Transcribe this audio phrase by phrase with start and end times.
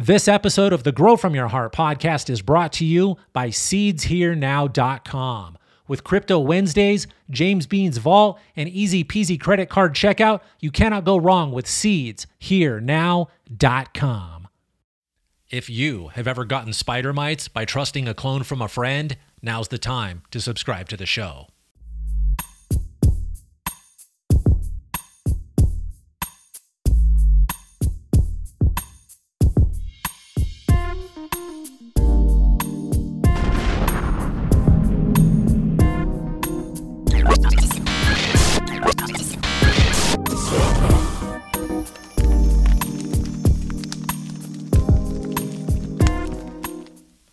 [0.00, 5.58] This episode of the Grow From Your Heart podcast is brought to you by SeedsHereNow.com.
[5.88, 11.16] With Crypto Wednesdays, James Bean's Vault, and easy peasy credit card checkout, you cannot go
[11.16, 14.48] wrong with SeedsHereNow.com.
[15.50, 19.66] If you have ever gotten spider mites by trusting a clone from a friend, now's
[19.66, 21.48] the time to subscribe to the show.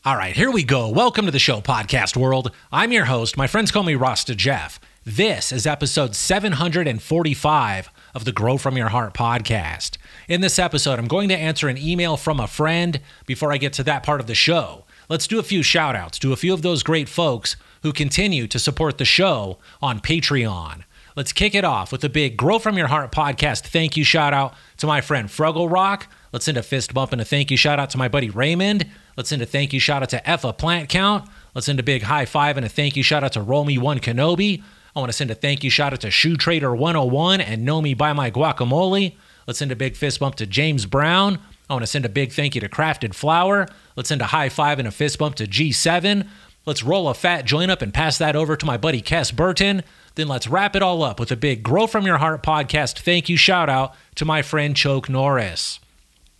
[0.06, 0.88] All right, here we go.
[0.88, 2.52] Welcome to the show, podcast world.
[2.72, 3.38] I'm your host.
[3.38, 4.80] My friends call me Rasta Jeff.
[5.04, 9.98] This is episode 745 of the Grow From Your Heart podcast.
[10.28, 13.74] In this episode, I'm going to answer an email from a friend before I get
[13.74, 14.86] to that part of the show.
[15.10, 18.46] Let's do a few shout outs to a few of those great folks who continue
[18.46, 20.84] to support the show on Patreon.
[21.16, 24.36] Let's kick it off with a big Grow From Your Heart podcast thank you shout
[24.36, 26.06] out to my friend Fruggle Rock.
[26.32, 28.86] Let's send a fist bump and a thank you shout out to my buddy Raymond.
[29.18, 31.30] Let's send a thank you shout out to Effa Plant Count.
[31.54, 33.78] Let's send a big high five and a thank you shout out to Roll Me
[33.78, 34.62] One Kenobi.
[34.96, 37.82] I want to send a thank you shout out to Shoe Trader 101 and Know
[37.82, 39.16] Me by My Guacamole.
[39.48, 41.40] Let's send a big fist bump to James Brown.
[41.70, 43.68] I want to send a big thank you to Crafted Flower.
[43.96, 46.28] Let's send a high five and a fist bump to G7.
[46.66, 49.84] Let's roll a fat joint up and pass that over to my buddy Kess Burton.
[50.16, 53.30] Then let's wrap it all up with a big Grow From Your Heart podcast thank
[53.30, 55.80] you shout out to my friend Choke Norris.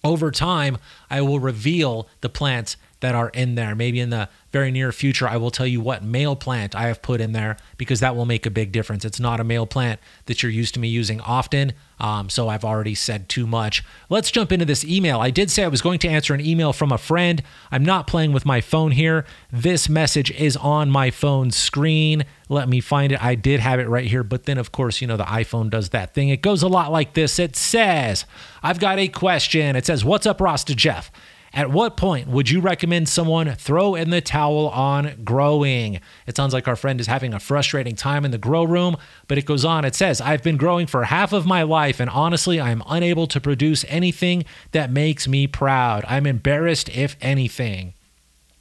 [0.03, 0.77] Over time,
[1.09, 3.75] I will reveal the plants that are in there.
[3.75, 7.01] Maybe in the very near future, I will tell you what male plant I have
[7.01, 9.03] put in there because that will make a big difference.
[9.05, 11.73] It's not a male plant that you're used to me using often.
[11.99, 13.83] Um, so I've already said too much.
[14.09, 15.19] Let's jump into this email.
[15.19, 17.43] I did say I was going to answer an email from a friend.
[17.71, 19.25] I'm not playing with my phone here.
[19.51, 22.25] This message is on my phone screen.
[22.49, 23.23] Let me find it.
[23.23, 25.89] I did have it right here, but then, of course, you know, the iPhone does
[25.89, 26.29] that thing.
[26.29, 27.39] It goes a lot like this.
[27.39, 28.25] It says,
[28.63, 29.75] I've got a question.
[29.75, 31.11] It says, What's up, Rasta Jeff?
[31.53, 35.99] At what point would you recommend someone throw in the towel on growing?
[36.25, 38.95] It sounds like our friend is having a frustrating time in the grow room,
[39.27, 39.83] but it goes on.
[39.83, 43.41] It says, I've been growing for half of my life, and honestly, I'm unable to
[43.41, 46.05] produce anything that makes me proud.
[46.07, 47.95] I'm embarrassed, if anything.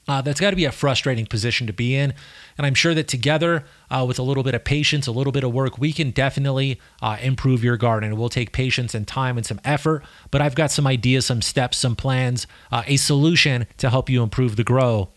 [0.05, 2.13] Uh, that's got to be a frustrating position to be in.
[2.61, 5.43] And I'm sure that together, uh, with a little bit of patience, a little bit
[5.43, 8.11] of work, we can definitely uh, improve your garden.
[8.11, 11.41] It will take patience and time and some effort, but I've got some ideas, some
[11.41, 15.09] steps, some plans, uh, a solution to help you improve the grow.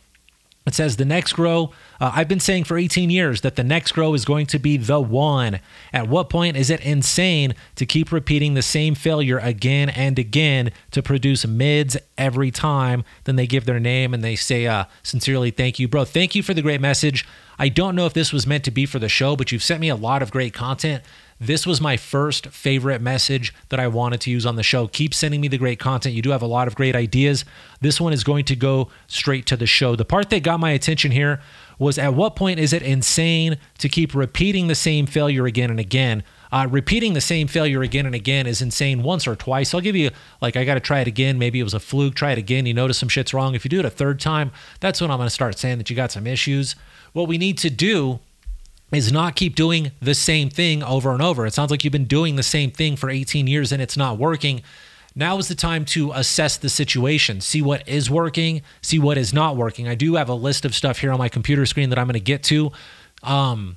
[0.67, 1.73] It says the next grow.
[2.01, 4.79] Uh, I've been saying for 18 years that the next grow is going to be
[4.79, 5.61] the one.
[5.93, 10.73] At what point is it insane to keep repeating the same failure again and again
[10.93, 13.05] to produce mids every time?
[13.25, 16.07] Then they give their name and they say, uh, sincerely, thank you, bro.
[16.07, 17.27] Thank you for the great message.
[17.59, 19.83] I don't know if this was meant to be for the show, but you've sent
[19.83, 21.05] me a lot of great content.
[21.41, 24.87] This was my first favorite message that I wanted to use on the show.
[24.87, 26.15] Keep sending me the great content.
[26.15, 27.45] You do have a lot of great ideas.
[27.81, 29.97] This one is going to go straight to the show.
[29.97, 31.41] The part that got my attention here
[31.79, 35.81] was at what point is it insane to keep repeating the same failure again and
[35.81, 36.23] again?
[36.53, 39.75] Uh, repeating the same failure again and again is insane once or twice.
[39.75, 40.11] I'll give you,
[40.41, 41.37] like, I got to try it again.
[41.37, 42.15] Maybe it was a fluke.
[42.15, 42.65] Try it again.
[42.65, 43.57] You notice some shit's wrong.
[43.57, 45.91] If you do it a third time, that's when I'm going to start saying that
[45.91, 46.77] you got some issues.
[47.13, 48.21] What we need to do
[48.95, 51.47] is not keep doing the same thing over and over.
[51.47, 54.19] It sounds like you've been doing the same thing for 18 years and it's not
[54.19, 54.63] working.
[55.15, 59.33] Now is the time to assess the situation, see what is working, see what is
[59.33, 59.87] not working.
[59.87, 62.15] I do have a list of stuff here on my computer screen that I'm going
[62.15, 62.73] to get to.
[63.23, 63.77] Um,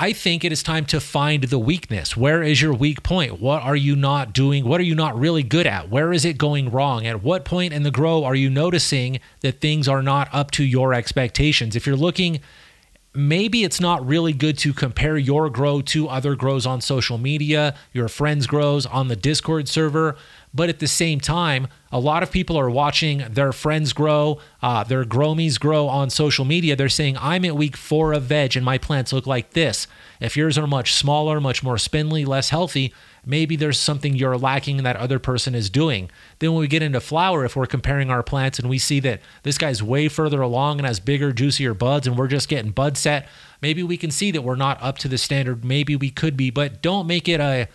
[0.00, 2.16] I think it is time to find the weakness.
[2.16, 3.40] Where is your weak point?
[3.40, 4.64] What are you not doing?
[4.64, 5.88] What are you not really good at?
[5.88, 7.04] Where is it going wrong?
[7.04, 10.64] At what point in the grow are you noticing that things are not up to
[10.64, 11.74] your expectations?
[11.74, 12.38] If you're looking
[13.14, 17.74] maybe it's not really good to compare your grow to other grows on social media,
[17.92, 20.16] your friends' grows on the Discord server.
[20.54, 24.84] But at the same time, a lot of people are watching their friends grow, uh,
[24.84, 26.76] their growmies grow on social media.
[26.76, 29.86] They're saying, I'm at week four of veg and my plants look like this.
[30.20, 34.82] If yours are much smaller, much more spindly, less healthy, maybe there's something you're lacking
[34.82, 36.10] that other person is doing.
[36.38, 39.20] Then when we get into flower, if we're comparing our plants and we see that
[39.42, 42.96] this guy's way further along and has bigger, juicier buds, and we're just getting bud
[42.96, 43.28] set,
[43.60, 45.64] maybe we can see that we're not up to the standard.
[45.64, 47.68] Maybe we could be, but don't make it a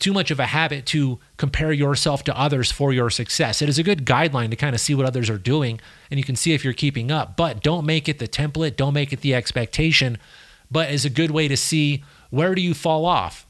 [0.00, 3.60] too much of a habit to compare yourself to others for your success.
[3.60, 5.78] It is a good guideline to kind of see what others are doing
[6.10, 8.94] and you can see if you're keeping up, but don't make it the template, don't
[8.94, 10.16] make it the expectation,
[10.70, 13.46] but is a good way to see where do you fall off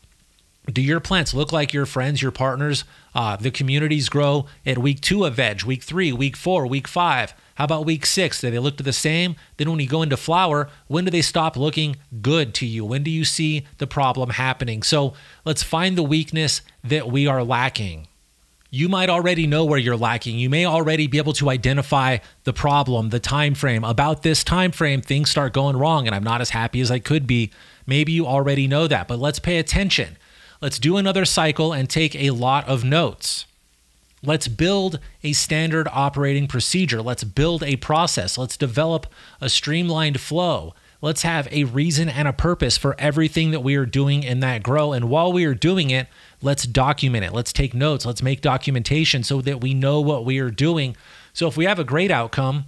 [0.66, 2.84] do your plants look like your friends, your partners?
[3.14, 7.34] Uh, the communities grow at week two of veg, week three, week four, week five.
[7.54, 8.40] How about week six?
[8.40, 9.36] Do they look the same?
[9.56, 12.84] Then when you go into flower, when do they stop looking good to you?
[12.84, 14.82] When do you see the problem happening?
[14.82, 15.14] So
[15.44, 18.06] let's find the weakness that we are lacking.
[18.72, 20.38] You might already know where you're lacking.
[20.38, 23.82] You may already be able to identify the problem, the time frame.
[23.82, 27.00] About this time frame, things start going wrong and I'm not as happy as I
[27.00, 27.50] could be.
[27.84, 30.16] Maybe you already know that, but let's pay attention.
[30.60, 33.46] Let's do another cycle and take a lot of notes.
[34.22, 37.00] Let's build a standard operating procedure.
[37.00, 38.36] Let's build a process.
[38.36, 39.06] Let's develop
[39.40, 40.74] a streamlined flow.
[41.00, 44.62] Let's have a reason and a purpose for everything that we are doing in that
[44.62, 44.92] grow.
[44.92, 46.08] And while we are doing it,
[46.42, 47.32] let's document it.
[47.32, 48.04] Let's take notes.
[48.04, 50.94] Let's make documentation so that we know what we are doing.
[51.32, 52.66] So if we have a great outcome,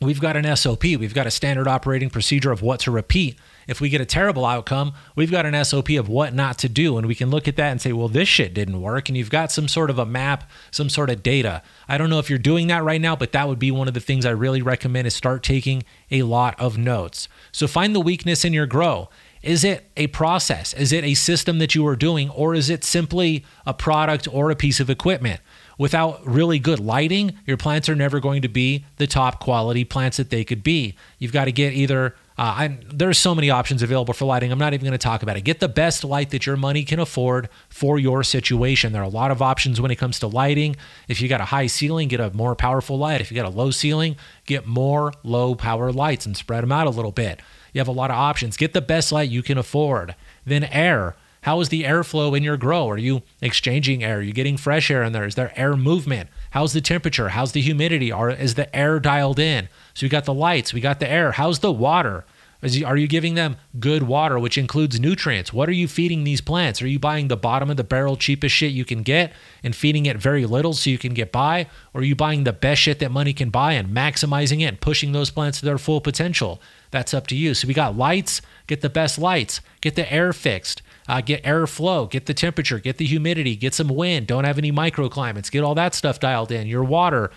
[0.00, 3.36] we've got an SOP, we've got a standard operating procedure of what to repeat.
[3.66, 6.98] If we get a terrible outcome, we've got an SOP of what not to do.
[6.98, 9.08] And we can look at that and say, well, this shit didn't work.
[9.08, 11.62] And you've got some sort of a map, some sort of data.
[11.88, 13.94] I don't know if you're doing that right now, but that would be one of
[13.94, 17.28] the things I really recommend is start taking a lot of notes.
[17.52, 19.08] So find the weakness in your grow.
[19.42, 20.72] Is it a process?
[20.74, 22.30] Is it a system that you are doing?
[22.30, 25.40] Or is it simply a product or a piece of equipment?
[25.78, 30.16] Without really good lighting, your plants are never going to be the top quality plants
[30.16, 30.96] that they could be.
[31.18, 34.52] You've got to get either uh, I, there's so many options available for lighting.
[34.52, 35.42] I'm not even going to talk about it.
[35.42, 38.92] Get the best light that your money can afford for your situation.
[38.92, 40.76] There are a lot of options when it comes to lighting.
[41.08, 43.22] If you got a high ceiling, get a more powerful light.
[43.22, 46.86] If you got a low ceiling, get more low power lights and spread them out
[46.86, 47.40] a little bit.
[47.72, 48.56] You have a lot of options.
[48.56, 50.14] Get the best light you can afford.
[50.44, 51.16] Then air.
[51.46, 52.90] How is the airflow in your grow?
[52.90, 54.18] Are you exchanging air?
[54.18, 55.24] Are you getting fresh air in there?
[55.24, 56.28] Is there air movement?
[56.50, 57.28] How's the temperature?
[57.28, 58.10] How's the humidity?
[58.10, 59.68] Are, is the air dialed in?
[59.94, 61.30] So we got the lights, we got the air.
[61.30, 62.24] How's the water?
[62.62, 65.52] Is, are you giving them good water, which includes nutrients?
[65.52, 66.82] What are you feeding these plants?
[66.82, 70.06] Are you buying the bottom of the barrel, cheapest shit you can get and feeding
[70.06, 71.68] it very little so you can get by?
[71.94, 74.80] Or are you buying the best shit that money can buy and maximizing it and
[74.80, 76.60] pushing those plants to their full potential?
[76.90, 77.54] That's up to you.
[77.54, 82.10] So we got lights, get the best lights, get the air fixed, uh, get airflow,
[82.10, 85.74] get the temperature, get the humidity, get some wind, don't have any microclimates, get all
[85.74, 86.66] that stuff dialed in.
[86.66, 87.30] Your water,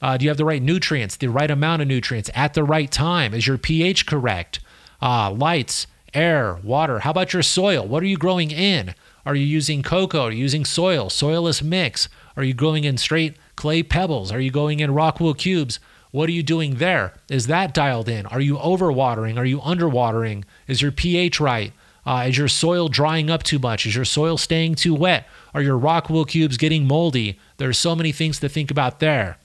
[0.00, 2.90] uh, do you have the right nutrients, the right amount of nutrients at the right
[2.90, 3.34] time?
[3.34, 4.60] Is your pH correct?
[5.00, 7.00] Uh, lights, air, water.
[7.00, 7.86] How about your soil?
[7.86, 8.94] What are you growing in?
[9.24, 10.24] Are you using coco?
[10.24, 11.08] Are you using soil?
[11.08, 12.08] Soilless mix?
[12.36, 14.32] Are you growing in straight clay pebbles?
[14.32, 15.78] Are you going in rock wool cubes?
[16.10, 17.14] What are you doing there?
[17.30, 18.26] Is that dialed in?
[18.26, 19.38] Are you overwatering?
[19.38, 20.44] Are you underwatering?
[20.66, 21.72] Is your pH right?
[22.04, 23.86] Uh, is your soil drying up too much?
[23.86, 25.28] Is your soil staying too wet?
[25.54, 27.38] Are your rock wool cubes getting moldy?
[27.58, 29.38] There's so many things to think about there.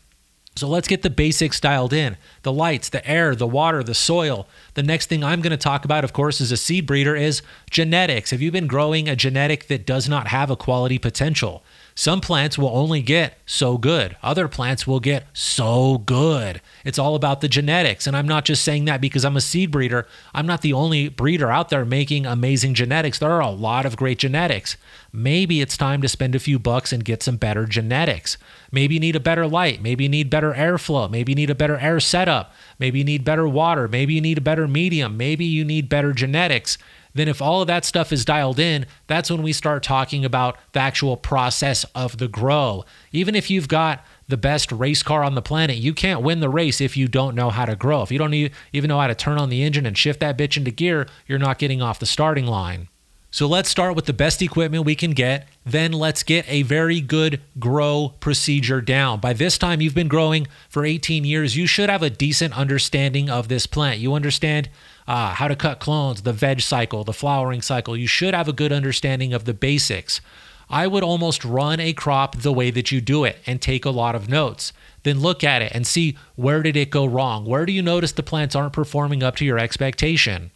[0.58, 4.48] So let's get the basics dialed in the lights, the air, the water, the soil.
[4.74, 7.44] The next thing I'm going to talk about, of course, as a seed breeder is
[7.70, 8.32] genetics.
[8.32, 11.64] Have you been growing a genetic that does not have a quality potential?
[11.98, 14.18] Some plants will only get so good.
[14.22, 16.62] Other plants will get so good.
[16.86, 18.06] It's all about the genetics.
[18.06, 20.06] And I'm not just saying that because I'm a seed breeder.
[20.32, 23.18] I'm not the only breeder out there making amazing genetics.
[23.18, 24.78] There are a lot of great genetics.
[25.12, 28.38] Maybe it's time to spend a few bucks and get some better genetics.
[28.72, 29.82] Maybe you need a better light.
[29.82, 31.10] Maybe you need better airflow.
[31.10, 32.54] Maybe you need a better air setup.
[32.78, 33.88] Maybe you need better water.
[33.88, 35.18] Maybe you need a better medium.
[35.18, 36.78] Maybe you need better genetics
[37.18, 40.58] then if all of that stuff is dialed in, that's when we start talking about
[40.74, 42.86] the actual process of the grow.
[43.12, 46.50] Even if you've got the best race car on the planet, you can't win the
[46.50, 48.02] race if you don't know how to grow.
[48.02, 50.58] If you don't even know how to turn on the engine and shift that bitch
[50.58, 52.90] into gear, you're not getting off the starting line.
[53.30, 55.48] So let's start with the best equipment we can get.
[55.66, 59.20] Then let's get a very good grow procedure down.
[59.20, 61.58] By this time, you've been growing for 18 years.
[61.58, 64.00] You should have a decent understanding of this plant.
[64.00, 64.70] You understand
[65.08, 67.96] uh, how to cut clones, the veg cycle, the flowering cycle.
[67.96, 70.22] You should have a good understanding of the basics.
[70.70, 73.90] I would almost run a crop the way that you do it and take a
[73.90, 74.74] lot of notes.
[75.04, 77.46] Then look at it and see where did it go wrong?
[77.46, 80.52] Where do you notice the plants aren't performing up to your expectation?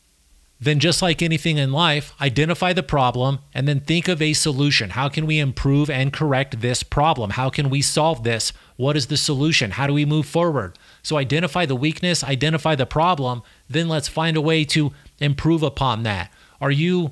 [0.63, 4.91] Then, just like anything in life, identify the problem and then think of a solution.
[4.91, 7.31] How can we improve and correct this problem?
[7.31, 8.53] How can we solve this?
[8.77, 9.71] What is the solution?
[9.71, 10.77] How do we move forward?
[11.01, 16.03] So, identify the weakness, identify the problem, then let's find a way to improve upon
[16.03, 16.31] that.
[16.61, 17.11] Are you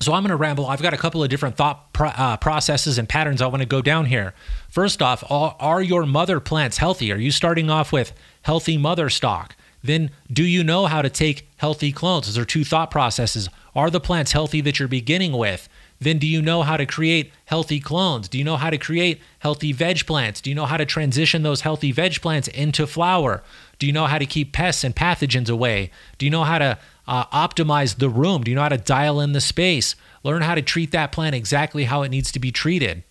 [0.00, 0.66] so I'm going to ramble.
[0.66, 3.66] I've got a couple of different thought pro- uh, processes and patterns I want to
[3.66, 4.34] go down here.
[4.68, 7.10] First off, are, are your mother plants healthy?
[7.12, 8.12] Are you starting off with
[8.42, 9.56] healthy mother stock?
[9.84, 12.26] Then do you know how to take healthy clones?
[12.26, 13.50] Those are two thought processes.
[13.76, 15.68] Are the plants healthy that you're beginning with?
[16.00, 18.28] Then do you know how to create healthy clones?
[18.28, 20.40] Do you know how to create healthy veg plants?
[20.40, 23.42] Do you know how to transition those healthy veg plants into flower?
[23.78, 25.90] Do you know how to keep pests and pathogens away?
[26.16, 28.42] Do you know how to uh, optimize the room?
[28.42, 29.96] Do you know how to dial in the space?
[30.22, 33.04] Learn how to treat that plant exactly how it needs to be treated.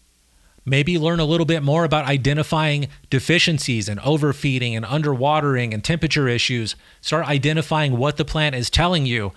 [0.66, 6.28] Maybe learn a little bit more about identifying deficiencies and overfeeding and underwatering and temperature
[6.28, 6.76] issues.
[7.02, 9.34] Start identifying what the plant is telling you.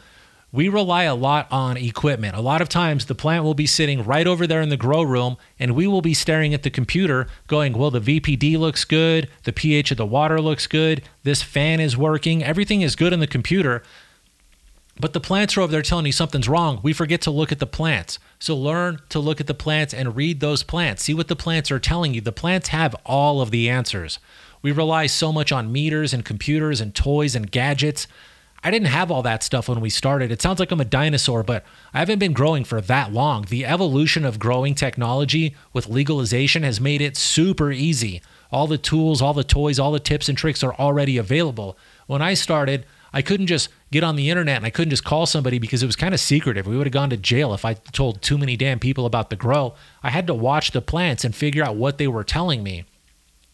[0.52, 2.36] We rely a lot on equipment.
[2.36, 5.02] A lot of times, the plant will be sitting right over there in the grow
[5.02, 9.28] room, and we will be staring at the computer going, Well, the VPD looks good.
[9.42, 11.02] The pH of the water looks good.
[11.24, 12.44] This fan is working.
[12.44, 13.82] Everything is good in the computer.
[14.98, 16.80] But the plants are over there telling you something's wrong.
[16.82, 18.18] We forget to look at the plants.
[18.38, 21.04] So learn to look at the plants and read those plants.
[21.04, 22.20] See what the plants are telling you.
[22.22, 24.18] The plants have all of the answers.
[24.62, 28.06] We rely so much on meters and computers and toys and gadgets.
[28.64, 30.32] I didn't have all that stuff when we started.
[30.32, 33.44] It sounds like I'm a dinosaur, but I haven't been growing for that long.
[33.48, 38.22] The evolution of growing technology with legalization has made it super easy.
[38.50, 41.76] All the tools, all the toys, all the tips and tricks are already available.
[42.06, 45.24] When I started, I couldn't just get on the internet and I couldn't just call
[45.24, 46.66] somebody because it was kind of secretive.
[46.66, 49.36] We would have gone to jail if I told too many damn people about the
[49.36, 49.72] grow.
[50.02, 52.84] I had to watch the plants and figure out what they were telling me.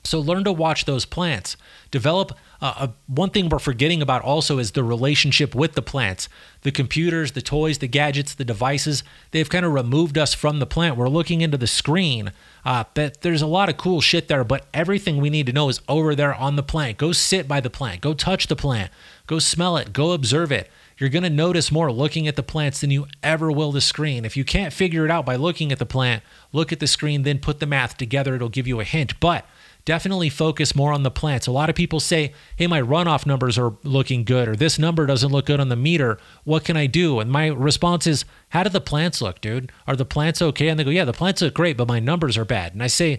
[0.03, 1.57] So learn to watch those plants.
[1.93, 6.29] Develop uh, uh, one thing we're forgetting about also is the relationship with the plants.
[6.63, 9.03] The computers, the toys, the gadgets, the devices,
[9.33, 10.97] they've kind of removed us from the plant.
[10.97, 12.31] We're looking into the screen.
[12.65, 15.69] Uh, but there's a lot of cool shit there, but everything we need to know
[15.69, 16.99] is over there on the plant.
[16.99, 18.01] Go sit by the plant.
[18.01, 18.93] Go touch the plant.
[19.33, 19.95] Go smell it.
[19.95, 20.71] Go observe it.
[20.99, 24.27] You're going to notice more looking at the plants than you ever will the screen.
[24.27, 26.23] If you can't figure it out by looking at the plant,
[26.53, 28.35] look at the screen, then put the math together.
[28.35, 29.19] It'll give you a hint.
[29.21, 29.47] But
[29.87, 31.47] definitely focus more on the plants.
[31.47, 35.07] A lot of people say, hey, my runoff numbers are looking good, or this number
[35.07, 36.19] doesn't look good on the meter.
[36.45, 37.19] What can I do?
[37.19, 39.73] And my response is, how do the plants look, dude?
[39.87, 40.69] Are the plants okay?
[40.69, 42.75] And they go, yeah, the plants look great, but my numbers are bad.
[42.75, 43.19] And I say,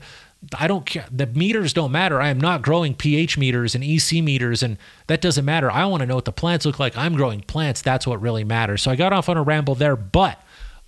[0.58, 1.06] I don't care.
[1.12, 2.22] The meters don't matter.
[2.22, 5.72] I am not growing pH meters and EC meters, and that doesn't matter.
[5.72, 6.98] I want to know what the plants look like.
[6.98, 7.82] I'm growing plants.
[7.82, 8.82] That's what really matters.
[8.82, 10.40] So I got off on a ramble there, but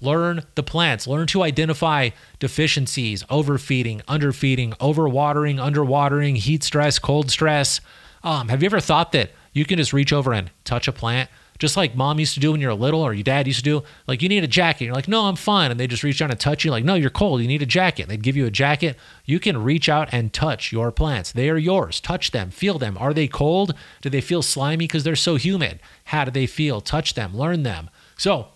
[0.01, 1.07] Learn the plants.
[1.07, 2.09] Learn to identify
[2.39, 7.79] deficiencies, overfeeding, underfeeding, overwatering, underwatering, heat stress, cold stress.
[8.23, 11.29] Um, have you ever thought that you can just reach over and touch a plant?
[11.57, 13.63] Just like mom used to do when you were little or your dad used to
[13.63, 13.83] do.
[14.07, 14.85] Like, you need a jacket.
[14.85, 15.71] You're like, no, I'm fine.
[15.71, 16.71] And they just reach out and touch you.
[16.71, 17.41] Like, no, you're cold.
[17.41, 18.09] You need a jacket.
[18.09, 18.97] They'd give you a jacket.
[19.23, 21.31] You can reach out and touch your plants.
[21.31, 22.01] They are yours.
[22.01, 22.51] Touch them.
[22.51, 22.97] Feel them.
[22.99, 23.73] Are they cold?
[24.01, 25.79] Do they feel slimy because they're so humid?
[26.05, 26.81] How do they feel?
[26.81, 27.35] Touch them.
[27.35, 27.89] Learn them.
[28.17, 28.49] So,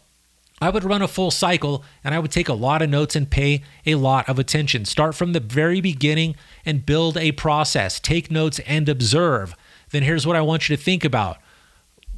[0.62, 3.30] I would run a full cycle and I would take a lot of notes and
[3.30, 4.84] pay a lot of attention.
[4.84, 8.00] Start from the very beginning and build a process.
[8.00, 9.56] Take notes and observe.
[9.92, 11.38] Then here's what I want you to think about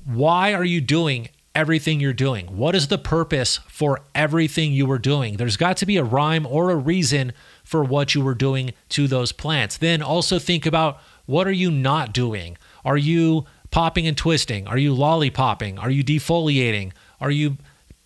[0.06, 2.58] Why are you doing everything you're doing?
[2.58, 5.38] What is the purpose for everything you were doing?
[5.38, 9.08] There's got to be a rhyme or a reason for what you were doing to
[9.08, 9.78] those plants.
[9.78, 12.58] Then also think about what are you not doing?
[12.84, 14.68] Are you popping and twisting?
[14.68, 15.82] Are you lollipopping?
[15.82, 16.94] Are you defoliating?
[17.20, 17.58] Are you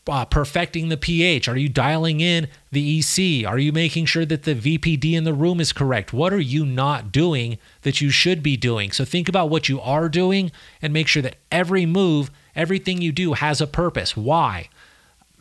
[0.08, 1.48] uh, perfecting the pH?
[1.48, 3.48] Are you dialing in the EC?
[3.48, 6.14] Are you making sure that the VPD in the room is correct?
[6.14, 8.92] What are you not doing that you should be doing?
[8.92, 13.12] So think about what you are doing and make sure that every move, everything you
[13.12, 14.16] do has a purpose.
[14.16, 14.70] Why?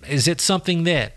[0.08, 1.14] Is it something that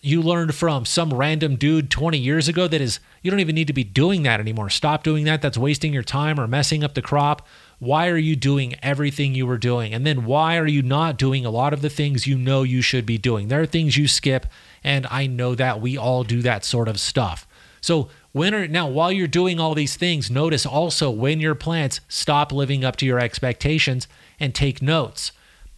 [0.00, 3.66] you learned from some random dude 20 years ago that is you don't even need
[3.66, 4.70] to be doing that anymore.
[4.70, 5.42] Stop doing that.
[5.42, 7.46] That's wasting your time or messing up the crop.
[7.78, 9.94] Why are you doing everything you were doing?
[9.94, 12.82] And then why are you not doing a lot of the things you know you
[12.82, 13.48] should be doing?
[13.48, 14.46] There are things you skip,
[14.82, 17.46] and I know that we all do that sort of stuff.
[17.80, 22.00] So, when are, now while you're doing all these things, notice also when your plants
[22.08, 24.06] stop living up to your expectations
[24.38, 25.32] and take notes.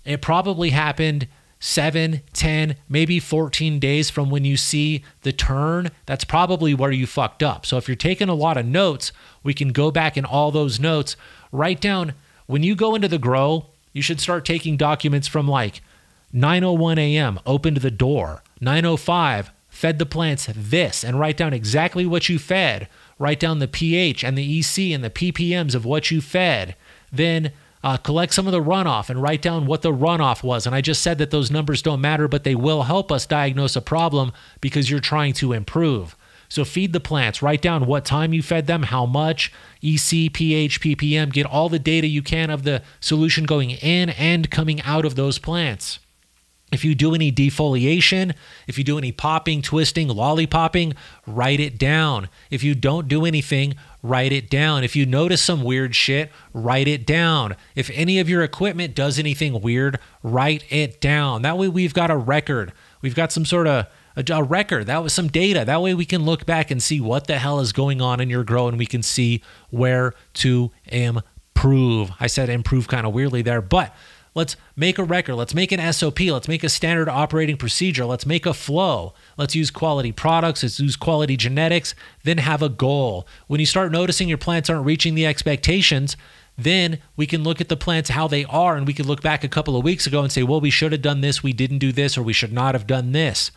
[0.05, 1.29] It probably happened
[1.61, 7.07] seven, 10, maybe 14 days from when you see the turn, that's probably where you
[7.07, 7.67] fucked up.
[7.67, 10.81] So if you're taking a lot of notes, we can go back in all those
[10.81, 11.17] notes,
[11.53, 12.15] write down
[12.47, 15.83] when you go into the grow, you should start taking documents from like
[16.35, 17.41] 9:01 a.m.
[17.47, 22.89] opened the door, 9:05 fed the plants this and write down exactly what you fed.
[23.19, 26.75] Write down the pH and the EC and the ppms of what you fed.
[27.13, 27.53] Then
[27.83, 30.67] uh, collect some of the runoff and write down what the runoff was.
[30.67, 33.77] And I just said that those numbers don't matter, but they will help us diagnose
[33.77, 36.15] a problem because you're trying to improve.
[36.51, 39.53] So feed the plants, write down what time you fed them, how much,
[39.83, 44.51] EC, pH, ppm, get all the data you can of the solution going in and
[44.51, 46.01] coming out of those plants.
[46.73, 48.35] If you do any defoliation,
[48.67, 52.29] if you do any popping, twisting, lollipopping, write it down.
[52.51, 54.83] If you don't do anything, write it down.
[54.83, 57.57] If you notice some weird shit, write it down.
[57.77, 61.43] If any of your equipment does anything weird, write it down.
[61.43, 62.73] That way we've got a record.
[63.03, 63.87] We've got some sort of
[64.29, 64.87] a, a record.
[64.87, 65.65] That was some data.
[65.65, 68.29] That way we can look back and see what the hell is going on in
[68.29, 72.11] your grow and we can see where to improve.
[72.21, 73.95] I said improve kind of weirdly there, but
[74.33, 75.35] Let's make a record.
[75.35, 76.21] Let's make an SOP.
[76.21, 78.05] Let's make a standard operating procedure.
[78.05, 79.13] Let's make a flow.
[79.37, 80.63] Let's use quality products.
[80.63, 81.97] Let's use quality genetics.
[82.23, 83.27] Then have a goal.
[83.49, 86.17] When you start noticing your plants aren't reaching the expectations,
[86.57, 89.43] then we can look at the plants how they are and we can look back
[89.43, 91.79] a couple of weeks ago and say, well, we should have done this, we didn't
[91.79, 93.51] do this, or we should not have done this.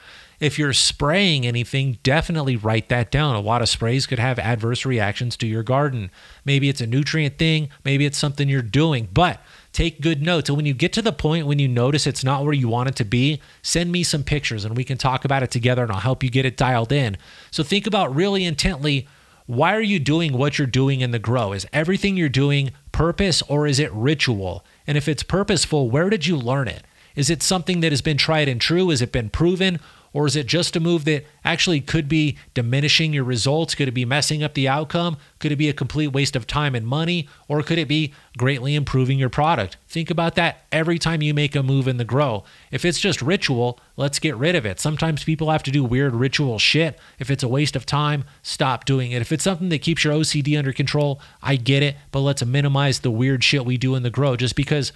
[0.44, 3.34] If you're spraying anything, definitely write that down.
[3.34, 6.12] A lot of sprays could have adverse reactions to your garden.
[6.44, 9.40] Maybe it's a nutrient thing, maybe it's something you're doing, but
[9.72, 10.50] take good notes.
[10.50, 12.90] And when you get to the point when you notice it's not where you want
[12.90, 15.94] it to be, send me some pictures and we can talk about it together and
[15.94, 17.16] I'll help you get it dialed in.
[17.50, 19.08] So think about really intently
[19.46, 21.54] why are you doing what you're doing in the grow?
[21.54, 24.66] Is everything you're doing purpose or is it ritual?
[24.86, 26.84] And if it's purposeful, where did you learn it?
[27.16, 28.90] Is it something that has been tried and true?
[28.90, 29.80] Has it been proven?
[30.14, 33.74] Or is it just a move that actually could be diminishing your results?
[33.74, 35.18] Could it be messing up the outcome?
[35.40, 37.28] Could it be a complete waste of time and money?
[37.48, 39.78] Or could it be greatly improving your product?
[39.88, 42.44] Think about that every time you make a move in the grow.
[42.72, 44.80] If it's just ritual, let's get rid of it.
[44.80, 47.00] Sometimes people have to do weird ritual shit.
[47.18, 49.22] If it's a waste of time, stop doing it.
[49.22, 53.00] If it's something that keeps your OCD under control, I get it, but let's minimize
[53.00, 54.92] the weird shit we do in the grow just because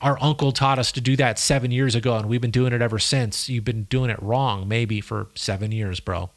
[0.00, 2.82] our uncle taught us to do that seven years ago, and we've been doing it
[2.82, 3.48] ever since.
[3.48, 6.30] You've been doing it wrong, maybe for seven years, bro.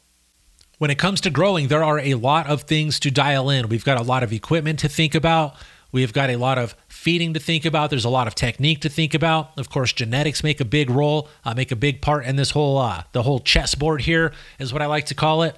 [0.78, 3.68] When it comes to growing, there are a lot of things to dial in.
[3.68, 5.54] We've got a lot of equipment to think about.
[5.92, 7.90] We've got a lot of feeding to think about.
[7.90, 9.58] There's a lot of technique to think about.
[9.58, 12.78] Of course, genetics make a big role, uh, make a big part in this whole
[12.78, 15.56] uh, the whole chessboard here is what I like to call it.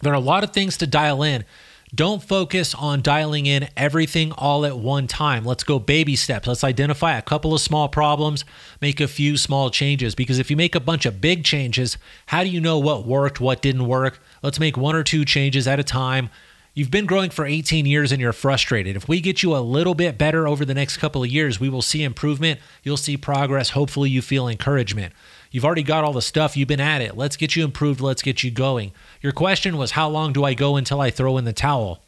[0.00, 1.44] There are a lot of things to dial in
[1.94, 5.44] don't focus on dialing in everything all at one time.
[5.44, 6.46] Let's go baby steps.
[6.46, 8.44] Let's identify a couple of small problems,
[8.80, 10.14] make a few small changes.
[10.14, 11.96] Because if you make a bunch of big changes,
[12.26, 14.20] how do you know what worked, what didn't work?
[14.42, 16.28] Let's make one or two changes at a time.
[16.74, 18.94] You've been growing for 18 years and you're frustrated.
[18.94, 21.68] If we get you a little bit better over the next couple of years, we
[21.68, 22.60] will see improvement.
[22.84, 23.70] You'll see progress.
[23.70, 25.12] Hopefully, you feel encouragement.
[25.50, 26.56] You've already got all the stuff.
[26.56, 27.16] You've been at it.
[27.16, 28.00] Let's get you improved.
[28.00, 28.92] Let's get you going.
[29.22, 32.02] Your question was, how long do I go until I throw in the towel?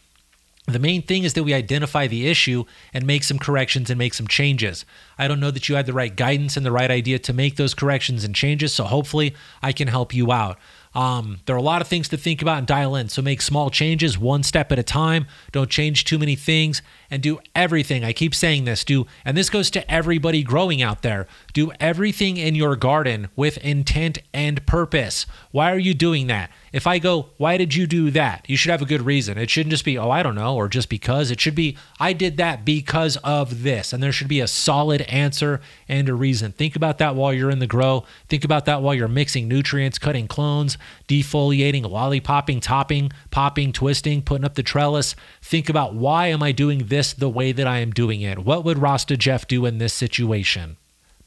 [0.67, 4.15] The main thing is that we identify the issue and make some corrections and make
[4.15, 4.85] some changes.
[5.19, 7.57] I don't know that you had the right guidance and the right idea to make
[7.57, 10.59] those corrections and changes, so hopefully I can help you out.
[10.95, 13.09] Um, there are a lot of things to think about and dial in.
[13.09, 15.27] So make small changes one step at a time.
[15.53, 18.05] Don't change too many things and do everything.
[18.05, 21.27] I keep saying this, do, and this goes to everybody growing out there.
[21.53, 25.27] Do everything in your garden with intent and purpose.
[25.53, 26.51] Why are you doing that?
[26.73, 28.45] If I go, why did you do that?
[28.49, 29.39] You should have a good reason.
[29.39, 31.31] It shouldn't just be, oh, I don't know, or just because.
[31.31, 33.93] It should be, I did that because of this.
[33.93, 36.53] And there should be a solid answer and a reason.
[36.53, 38.05] Think about that while you're in the grow.
[38.29, 40.79] Think about that while you're mixing nutrients, cutting clones,
[41.09, 45.17] defoliating, lollipopping, topping, popping, twisting, putting up the trellis.
[45.43, 48.41] Think about why am I doing this the way that I am doing it?
[48.41, 50.77] What would Rasta Jeff do in this situation?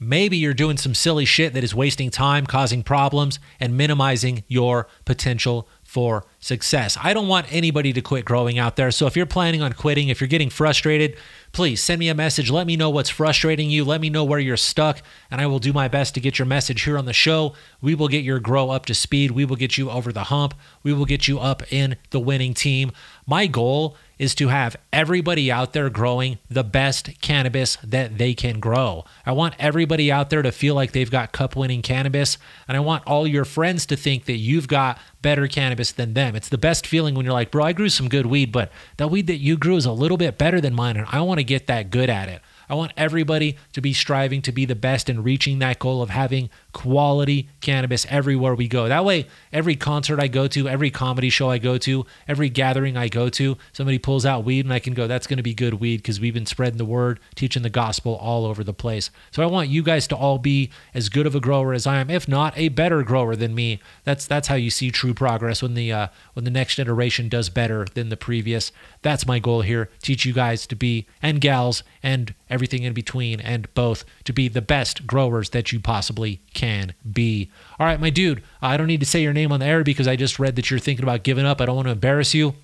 [0.07, 4.87] Maybe you're doing some silly shit that is wasting time, causing problems, and minimizing your
[5.05, 6.97] potential for success.
[7.03, 8.89] I don't want anybody to quit growing out there.
[8.89, 11.15] So if you're planning on quitting, if you're getting frustrated,
[11.51, 12.49] please send me a message.
[12.49, 13.85] Let me know what's frustrating you.
[13.85, 16.47] Let me know where you're stuck, and I will do my best to get your
[16.47, 17.53] message here on the show.
[17.79, 19.31] We will get your grow up to speed.
[19.31, 20.55] We will get you over the hump.
[20.81, 22.91] We will get you up in the winning team.
[23.27, 28.61] My goal is to have everybody out there growing the best cannabis that they can
[28.61, 29.03] grow.
[29.25, 32.79] I want everybody out there to feel like they've got cup winning cannabis, and I
[32.79, 36.37] want all your friends to think that you've got better cannabis than them.
[36.37, 39.11] It's the best feeling when you're like, bro, I grew some good weed, but that
[39.11, 41.43] weed that you grew is a little bit better than mine, and I want to
[41.43, 42.41] get that good at it.
[42.69, 46.09] I want everybody to be striving to be the best and reaching that goal of
[46.09, 48.87] having quality cannabis everywhere we go.
[48.87, 52.97] That way, every concert I go to, every comedy show I go to, every gathering
[52.97, 55.53] I go to, somebody pulls out weed and I can go, that's going to be
[55.53, 59.11] good weed because we've been spreading the word, teaching the gospel all over the place.
[59.31, 61.97] So I want you guys to all be as good of a grower as I
[61.97, 63.79] am, if not a better grower than me.
[64.03, 67.49] That's that's how you see true progress when the uh, when the next generation does
[67.49, 68.71] better than the previous.
[69.03, 69.89] That's my goal here.
[70.01, 74.47] Teach you guys to be and gals and everything in between and both to be
[74.47, 76.62] the best growers that you possibly can
[77.11, 77.49] be.
[77.79, 80.07] All right, my dude, I don't need to say your name on the air because
[80.07, 81.61] I just read that you're thinking about giving up.
[81.61, 82.55] I don't want to embarrass you.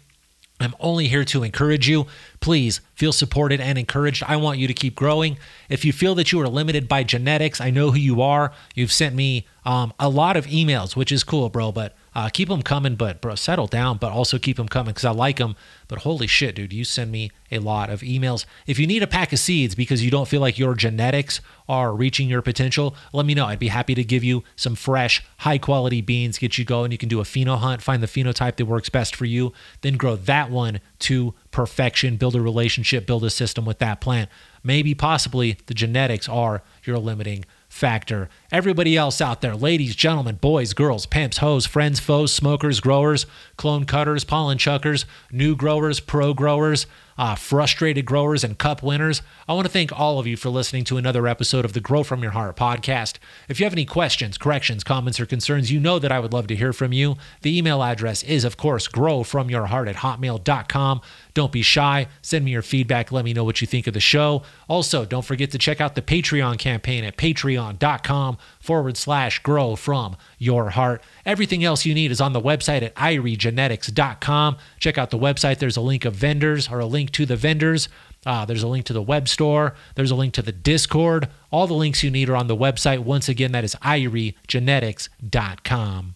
[0.62, 2.06] I'm only here to encourage you.
[2.42, 4.24] Please feel supported and encouraged.
[4.28, 5.38] I want you to keep growing.
[5.70, 8.52] If you feel that you are limited by genetics, I know who you are.
[8.76, 11.72] You've sent me um, a lot of emails, which is cool, bro.
[11.72, 15.06] But uh, keep them coming, but bro, settle down, but also keep them coming because
[15.06, 15.56] I like them.
[15.88, 18.44] But holy shit, dude, you send me a lot of emails.
[18.68, 21.96] If you need a pack of seeds because you don't feel like your genetics are
[21.96, 23.46] reaching your potential, let me know.
[23.46, 26.92] I'd be happy to give you some fresh, high quality beans, get you going.
[26.92, 29.96] You can do a pheno hunt, find the phenotype that works best for you, then
[29.96, 34.30] grow that one to perfection, build a relationship, build a system with that plant.
[34.62, 37.46] Maybe, possibly, the genetics are your limiting
[37.80, 38.28] factor.
[38.52, 43.86] Everybody else out there, ladies, gentlemen, boys, girls, pimps, hoes, friends, foes, smokers, growers, clone
[43.86, 46.86] cutters, pollen chuckers, new growers, pro growers,
[47.20, 49.22] uh, frustrated growers, and cup winners.
[49.46, 52.02] I want to thank all of you for listening to another episode of the Grow
[52.02, 53.16] From Your Heart podcast.
[53.50, 56.48] If you have any questions, corrections, comments, or concerns, you know that I would love
[56.48, 57.18] to hear from you.
[57.42, 61.02] The email address is, of course, growfromyourheart at hotmail.com.
[61.34, 62.08] Don't be shy.
[62.22, 63.12] Send me your feedback.
[63.12, 64.44] Let me know what you think of the show.
[64.70, 70.16] Also, don't forget to check out the Patreon campaign at patreon.com forward slash grow from
[70.38, 71.04] your heart.
[71.26, 74.58] Everything else you need is on the website at iriegenetics.com.
[74.80, 75.60] Check out the website.
[75.60, 77.90] There's a link of vendors or a link to the vendors.
[78.26, 79.76] Uh, there's a link to the web store.
[79.96, 81.30] There's a link to the Discord.
[81.52, 83.00] All the links you need are on the website.
[83.00, 86.16] Once again, that is iriegenetics.com.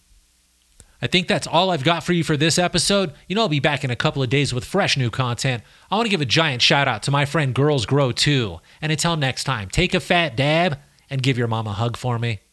[1.02, 3.12] I think that's all I've got for you for this episode.
[3.26, 5.62] You know, I'll be back in a couple of days with fresh new content.
[5.90, 8.60] I want to give a giant shout out to my friend Girls Grow too.
[8.80, 10.78] And until next time, take a fat dab
[11.10, 12.43] and give your mom a hug for me.